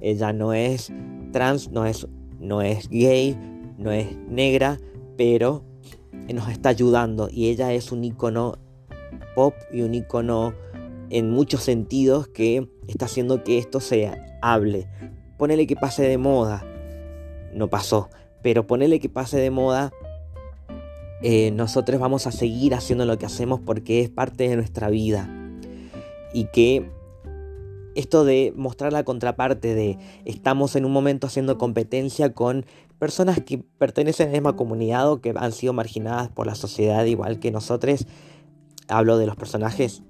ella 0.00 0.32
no 0.32 0.54
es 0.54 0.90
trans, 1.32 1.70
no 1.70 1.84
es, 1.84 2.08
no 2.40 2.62
es 2.62 2.88
gay, 2.88 3.36
no 3.76 3.92
es 3.92 4.16
negra, 4.26 4.78
pero 5.18 5.64
nos 6.32 6.48
está 6.48 6.70
ayudando 6.70 7.28
y 7.30 7.50
ella 7.50 7.74
es 7.74 7.92
un 7.92 8.04
icono 8.04 8.56
pop 9.34 9.52
y 9.70 9.82
un 9.82 9.94
icono 9.94 10.54
en 11.10 11.30
muchos 11.30 11.62
sentidos 11.62 12.28
que 12.28 12.70
está 12.86 13.04
haciendo 13.04 13.44
que 13.44 13.58
esto 13.58 13.80
se 13.80 14.10
hable. 14.40 14.88
Ponele 15.36 15.66
que 15.66 15.76
pase 15.76 16.02
de 16.04 16.16
moda. 16.16 16.64
No 17.52 17.68
pasó. 17.68 18.08
Pero 18.42 18.66
ponele 18.66 18.98
que 18.98 19.10
pase 19.10 19.36
de 19.38 19.50
moda. 19.50 19.92
Eh, 21.22 21.50
nosotros 21.50 22.00
vamos 22.00 22.26
a 22.26 22.32
seguir 22.32 22.74
haciendo 22.74 23.04
lo 23.04 23.18
que 23.18 23.26
hacemos 23.26 23.60
porque 23.60 24.00
es 24.00 24.10
parte 24.10 24.48
de 24.48 24.56
nuestra 24.56 24.90
vida. 24.90 25.28
Y 26.32 26.44
que 26.46 26.90
esto 27.94 28.24
de 28.24 28.52
mostrar 28.56 28.92
la 28.92 29.04
contraparte 29.04 29.74
de 29.74 29.98
estamos 30.24 30.76
en 30.76 30.84
un 30.84 30.92
momento 30.92 31.26
haciendo 31.26 31.58
competencia 31.58 32.32
con 32.32 32.64
personas 32.98 33.40
que 33.42 33.58
pertenecen 33.58 34.28
a 34.28 34.30
la 34.30 34.36
misma 34.38 34.56
comunidad 34.56 35.10
o 35.10 35.20
que 35.20 35.34
han 35.36 35.52
sido 35.52 35.72
marginadas 35.72 36.28
por 36.28 36.46
la 36.46 36.54
sociedad 36.54 37.04
igual 37.04 37.40
que 37.40 37.50
nosotros. 37.50 38.06
Hablo 38.88 39.18
de 39.18 39.26
los 39.26 39.36
personajes 39.36 40.02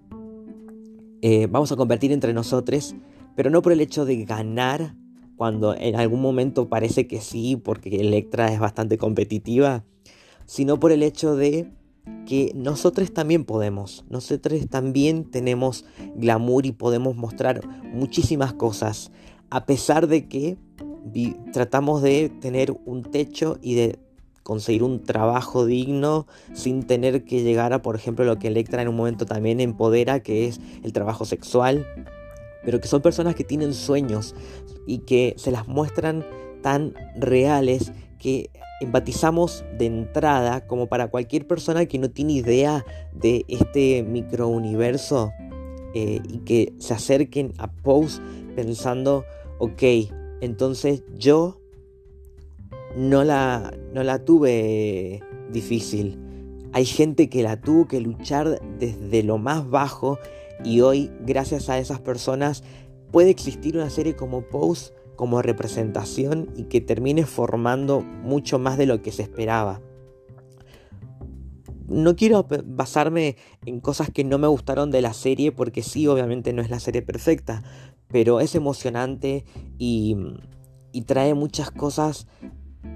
eh, 1.20 1.48
vamos 1.50 1.72
a 1.72 1.76
competir 1.76 2.12
entre 2.12 2.32
nosotros, 2.32 2.94
pero 3.34 3.50
no 3.50 3.60
por 3.60 3.72
el 3.72 3.80
hecho 3.80 4.04
de 4.04 4.24
ganar, 4.24 4.94
cuando 5.36 5.74
en 5.76 5.96
algún 5.96 6.20
momento 6.20 6.68
parece 6.68 7.06
que 7.06 7.20
sí, 7.20 7.56
porque 7.56 8.00
Electra 8.00 8.52
es 8.52 8.60
bastante 8.60 8.98
competitiva, 8.98 9.84
sino 10.48 10.80
por 10.80 10.92
el 10.92 11.02
hecho 11.02 11.36
de 11.36 11.70
que 12.26 12.52
nosotros 12.54 13.12
también 13.12 13.44
podemos, 13.44 14.06
nosotros 14.08 14.66
también 14.70 15.24
tenemos 15.30 15.84
glamour 16.16 16.64
y 16.64 16.72
podemos 16.72 17.16
mostrar 17.16 17.60
muchísimas 17.92 18.54
cosas, 18.54 19.12
a 19.50 19.66
pesar 19.66 20.08
de 20.08 20.26
que 20.26 20.56
tratamos 21.52 22.00
de 22.00 22.30
tener 22.40 22.74
un 22.86 23.02
techo 23.02 23.58
y 23.60 23.74
de 23.74 23.98
conseguir 24.42 24.82
un 24.82 25.02
trabajo 25.02 25.66
digno 25.66 26.26
sin 26.54 26.86
tener 26.86 27.24
que 27.24 27.42
llegar 27.42 27.74
a, 27.74 27.82
por 27.82 27.94
ejemplo, 27.94 28.24
lo 28.24 28.38
que 28.38 28.48
Electra 28.48 28.80
en 28.80 28.88
un 28.88 28.96
momento 28.96 29.26
también 29.26 29.60
empodera, 29.60 30.20
que 30.20 30.48
es 30.48 30.60
el 30.82 30.94
trabajo 30.94 31.26
sexual, 31.26 31.86
pero 32.64 32.80
que 32.80 32.88
son 32.88 33.02
personas 33.02 33.34
que 33.34 33.44
tienen 33.44 33.74
sueños 33.74 34.34
y 34.86 35.00
que 35.00 35.34
se 35.36 35.50
las 35.50 35.68
muestran 35.68 36.24
tan 36.62 36.94
reales 37.16 37.92
que 38.18 38.48
empatizamos 38.80 39.64
de 39.76 39.86
entrada 39.86 40.66
como 40.66 40.86
para 40.86 41.08
cualquier 41.08 41.46
persona 41.46 41.86
que 41.86 41.98
no 41.98 42.10
tiene 42.10 42.34
idea 42.34 42.84
de 43.12 43.44
este 43.48 44.02
microuniverso 44.02 45.32
eh, 45.94 46.20
y 46.28 46.38
que 46.38 46.74
se 46.78 46.94
acerquen 46.94 47.52
a 47.58 47.70
Pose 47.70 48.20
pensando, 48.54 49.24
ok, 49.58 49.82
entonces 50.40 51.02
yo 51.16 51.60
no 52.96 53.24
la, 53.24 53.72
no 53.92 54.02
la 54.02 54.24
tuve 54.24 55.22
difícil. 55.50 56.18
Hay 56.72 56.84
gente 56.84 57.28
que 57.28 57.42
la 57.42 57.60
tuvo 57.60 57.88
que 57.88 58.00
luchar 58.00 58.60
desde 58.78 59.22
lo 59.22 59.38
más 59.38 59.68
bajo 59.68 60.18
y 60.64 60.80
hoy, 60.80 61.10
gracias 61.20 61.68
a 61.68 61.78
esas 61.78 62.00
personas, 62.00 62.62
puede 63.10 63.30
existir 63.30 63.76
una 63.76 63.90
serie 63.90 64.16
como 64.16 64.42
Pose 64.42 64.92
como 65.18 65.42
representación 65.42 66.48
y 66.54 66.66
que 66.66 66.80
termine 66.80 67.26
formando 67.26 68.02
mucho 68.02 68.60
más 68.60 68.78
de 68.78 68.86
lo 68.86 69.02
que 69.02 69.10
se 69.10 69.22
esperaba. 69.22 69.80
No 71.88 72.14
quiero 72.14 72.46
basarme 72.64 73.36
en 73.66 73.80
cosas 73.80 74.10
que 74.10 74.22
no 74.22 74.38
me 74.38 74.46
gustaron 74.46 74.92
de 74.92 75.02
la 75.02 75.12
serie 75.14 75.50
porque 75.50 75.82
sí, 75.82 76.06
obviamente 76.06 76.52
no 76.52 76.62
es 76.62 76.70
la 76.70 76.78
serie 76.78 77.02
perfecta, 77.02 77.64
pero 78.06 78.38
es 78.38 78.54
emocionante 78.54 79.44
y, 79.76 80.16
trae 81.04 81.34
muchas 81.34 81.72
cosas 81.72 82.28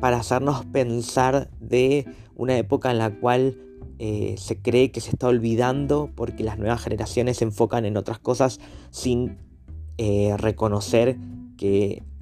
para 0.00 0.18
hacernos 0.18 0.64
pensar 0.66 1.50
de 1.58 2.06
una 2.36 2.56
época 2.56 2.92
en 2.92 2.98
la 2.98 3.18
cual 3.18 3.58
eh, 3.98 4.36
se 4.38 4.60
cree 4.60 4.92
que 4.92 5.00
se 5.00 5.10
está 5.10 5.26
olvidando 5.26 6.08
porque 6.14 6.44
las 6.44 6.58
nuevas 6.58 6.82
generaciones 6.82 7.38
se 7.38 7.44
enfocan 7.44 7.84
en 7.84 7.96
otras 7.96 8.18
cosas 8.20 8.60
sin 8.90 9.38
eh, 9.98 10.36
reconocer 10.36 11.16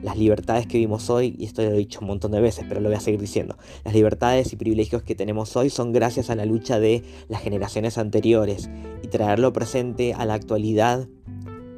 las 0.02 0.16
libertades 0.16 0.66
que 0.66 0.78
vimos 0.78 1.11
hoy, 1.11 1.35
y 1.38 1.44
esto 1.44 1.62
lo 1.62 1.70
he 1.70 1.76
dicho 1.76 2.00
un 2.00 2.06
montón 2.06 2.32
de 2.32 2.40
veces, 2.40 2.64
pero 2.68 2.80
lo 2.80 2.88
voy 2.88 2.97
a 2.97 3.00
seguir 3.00 3.20
diciendo, 3.20 3.56
las 3.85 3.94
libertades 3.94 4.52
y 4.52 4.56
privilegios 4.56 5.02
que 5.02 5.14
tenemos 5.14 5.56
hoy 5.56 5.70
son 5.70 5.92
gracias 5.92 6.30
a 6.30 6.35
la 6.35 6.44
lucha 6.44 6.78
de 6.78 7.02
las 7.28 7.42
generaciones 7.42 7.99
anteriores 7.99 8.70
y 9.02 9.09
traerlo 9.09 9.52
presente 9.52 10.14
a 10.14 10.25
la 10.25 10.35
actualidad 10.35 11.09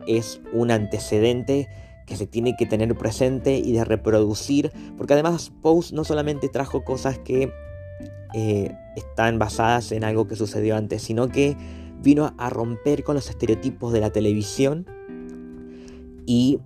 es 0.07 0.41
un 0.53 0.71
antecedente 0.71 1.69
que 2.07 2.17
se 2.17 2.27
tiene 2.27 2.57
que 2.57 2.67
tener 2.67 2.95
presente 2.97 3.57
y 3.59 3.73
de 3.73 3.85
reproducir, 3.85 4.73
porque 4.99 5.15
además 5.15 5.53
Pose 5.63 5.95
no 5.95 6.05
solamente 6.05 6.49
trajo 6.49 6.85
cosas 6.85 7.19
que 7.19 7.53
eh, 8.35 8.75
están 8.97 9.39
basadas 9.39 9.93
en 9.93 10.05
algo 10.05 10.27
que 10.27 10.37
sucedió 10.37 10.77
antes, 10.77 11.03
sino 11.03 11.29
que 11.29 11.57
vino 12.03 12.35
a 12.37 12.51
romper 12.51 13.05
con 13.05 13.15
los 13.15 13.31
estereotipos 13.31 13.93
de 13.93 14.01
la 14.01 14.11
televisión 14.11 14.87
y 16.27 16.59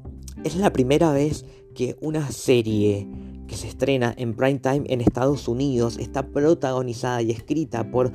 es 0.47 0.55
la 0.55 0.73
primera 0.73 1.13
vez 1.13 1.45
que 1.75 1.97
una 2.01 2.31
serie 2.31 3.09
que 3.49 3.57
se 3.57 3.67
estrena 3.67 4.15
en 4.17 4.35
prime 4.35 4.61
time 4.61 4.85
en 4.87 5.01
Estados 5.01 5.49
Unidos 5.49 5.99
está 5.99 6.29
protagonizada 6.29 7.21
y 7.23 7.33
escrita 7.33 7.91
por 7.91 8.13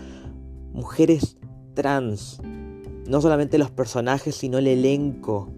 mujeres 0.71 1.37
trans. 1.73 2.39
No 3.05 3.19
solamente 3.19 3.57
los 3.57 3.69
personajes, 3.69 4.35
sino 4.35 4.59
el 4.59 4.67
elenco. 4.67 5.49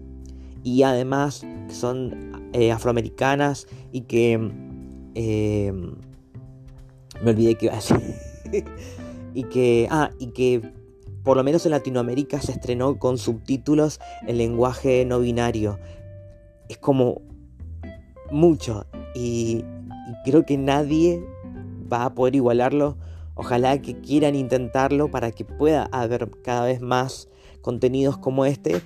Y 0.64 0.82
además 0.82 1.46
que 1.68 1.74
son 1.74 2.50
eh, 2.52 2.72
afroamericanas 2.72 3.68
y 3.92 4.02
que... 4.02 4.32
Em, 5.14 5.94
me 7.22 7.30
olvidé 7.30 7.54
que 7.54 7.66
iba 7.66 7.74
a 7.74 7.76
decir. 7.76 8.00
y 9.34 9.44
que... 9.44 9.86
Ah, 9.90 10.10
y 10.18 10.28
que 10.28 10.72
por 11.22 11.36
lo 11.36 11.44
menos 11.44 11.64
en 11.64 11.70
Latinoamérica 11.70 12.40
se 12.40 12.52
estrenó 12.52 12.98
con 12.98 13.16
subtítulos 13.16 14.00
en 14.26 14.38
lenguaje 14.38 15.04
no 15.06 15.20
binario 15.20 15.78
es 16.68 16.78
como 16.78 17.22
mucho 18.30 18.86
y, 19.14 19.64
creo 20.24 20.44
que 20.44 20.58
nadie 20.58 21.22
va 21.92 22.04
a 22.04 22.14
poder 22.14 22.34
igualarlo. 22.34 22.96
Ojalá 23.34 23.80
que 23.80 24.00
quieran 24.00 24.34
intentarlo 24.34 25.10
para 25.10 25.32
que 25.32 25.44
pueda 25.44 25.88
haber 25.92 26.30
cada 26.42 26.66
vez 26.66 26.80
más 26.80 27.28
contenidos 27.62 28.18
como 28.18 28.44
este. 28.44 28.80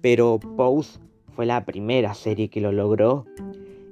Pero 0.00 0.40
Pose 0.56 0.98
fue 1.34 1.46
la 1.46 1.64
primera 1.64 2.14
serie 2.14 2.48
que 2.48 2.60
lo 2.60 2.72
logró. 2.72 3.26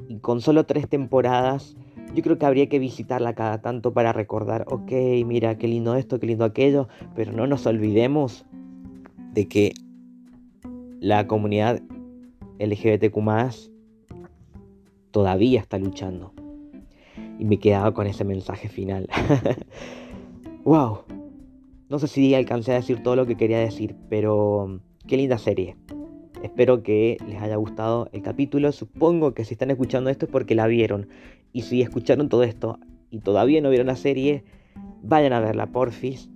Y 0.09 0.19
con 0.19 0.41
solo 0.41 0.65
tres 0.65 0.89
temporadas, 0.89 1.77
yo 2.15 2.23
creo 2.23 2.39
que 2.39 2.47
habría 2.47 2.69
que 2.69 2.79
visitarla 2.79 3.35
cada 3.35 3.61
tanto 3.61 3.93
para 3.93 4.13
recordar, 4.13 4.65
ok, 4.69 4.91
mira, 5.25 5.57
qué 5.57 5.69
lindo 5.69 5.95
esto, 5.95 6.19
qué 6.19 6.27
lindo 6.27 6.45
aquello. 6.45 6.89
Pero 7.15 7.33
no 7.33 7.47
nos 7.47 7.67
olvidemos 7.67 8.45
de 9.33 9.47
que 9.47 9.73
la 10.99 11.27
comunidad 11.27 11.81
LGBTQ 12.61 13.17
todavía 15.11 15.61
está 15.61 15.79
luchando. 15.79 16.33
Y 17.39 17.45
me 17.45 17.59
quedaba 17.59 17.93
con 17.93 18.07
ese 18.07 18.25
mensaje 18.25 18.69
final. 18.69 19.09
wow. 20.65 21.01
No 21.89 21.99
sé 21.99 22.07
si 22.07 22.35
alcancé 22.35 22.73
a 22.73 22.77
decir 22.77 23.03
todo 23.03 23.17
lo 23.17 23.27
que 23.27 23.37
quería 23.37 23.59
decir, 23.59 23.97
pero 24.09 24.81
qué 25.09 25.17
linda 25.17 25.39
serie. 25.39 25.77
Espero 26.43 26.83
que 26.83 27.19
les 27.27 27.41
haya 27.43 27.57
gustado 27.57 28.09
el 28.13 28.23
capítulo. 28.23 28.71
Supongo 28.73 29.35
que 29.35 29.45
si 29.45 29.55
están 29.55 29.71
escuchando 29.71 30.11
esto 30.11 30.27
es 30.27 30.33
porque 30.33 30.55
la 30.55 30.67
vieron. 30.67 31.09
Y 31.53 31.63
si 31.63 31.83
escucharon 31.83 32.29
todo 32.29 32.45
esto 32.45 32.79
y 33.11 33.19
todavía 33.21 33.61
no 33.61 33.71
vieron 33.71 33.89
la 33.89 33.97
serie, 33.97 34.45
vayan 35.03 35.33
a 35.33 35.41
verla, 35.41 35.67
porfis. 35.67 36.31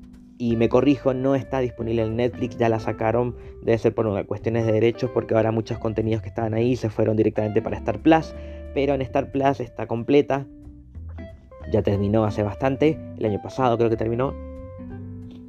Y 0.44 0.56
me 0.56 0.68
corrijo, 0.68 1.14
no 1.14 1.34
está 1.34 1.60
disponible 1.60 2.02
en 2.02 2.16
Netflix, 2.16 2.58
ya 2.58 2.68
la 2.68 2.78
sacaron, 2.78 3.34
debe 3.62 3.78
ser 3.78 3.94
por 3.94 4.26
cuestiones 4.26 4.66
de 4.66 4.72
derechos, 4.72 5.08
porque 5.14 5.34
ahora 5.34 5.52
muchos 5.52 5.78
contenidos 5.78 6.20
que 6.20 6.28
estaban 6.28 6.52
ahí 6.52 6.76
se 6.76 6.90
fueron 6.90 7.16
directamente 7.16 7.62
para 7.62 7.78
Star 7.78 8.02
Plus, 8.02 8.34
pero 8.74 8.92
en 8.92 9.00
Star 9.00 9.32
Plus 9.32 9.60
está 9.60 9.86
completa, 9.86 10.46
ya 11.72 11.80
terminó 11.80 12.26
hace 12.26 12.42
bastante, 12.42 12.98
el 13.16 13.24
año 13.24 13.40
pasado 13.42 13.78
creo 13.78 13.88
que 13.88 13.96
terminó. 13.96 14.34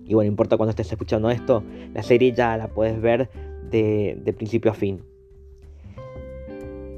Y 0.05 0.13
bueno, 0.13 0.29
importa 0.29 0.55
cuando 0.55 0.69
estés 0.69 0.89
escuchando 0.89 1.29
esto, 1.29 1.61
la 1.93 2.01
serie 2.01 2.31
ya 2.31 2.55
la 2.55 2.69
puedes 2.69 3.01
ver 3.01 3.29
de, 3.69 4.17
de 4.23 4.31
principio 4.31 4.71
a 4.71 4.75
fin. 4.75 5.03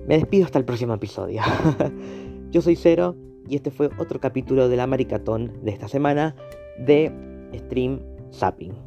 Me 0.08 0.20
despido 0.20 0.46
hasta 0.46 0.60
el 0.60 0.66
próximo 0.66 0.94
episodio. 0.94 1.42
Yo 2.52 2.62
soy 2.62 2.76
Cero 2.76 3.16
y 3.50 3.56
este 3.56 3.72
fue 3.72 3.90
otro 3.98 4.20
capítulo 4.20 4.70
de 4.70 4.78
la 4.78 4.86
Maricatón 4.86 5.52
de 5.64 5.72
esta 5.72 5.88
semana 5.88 6.36
de 6.78 7.36
Stream 7.56 8.02
Zapping. 8.32 8.87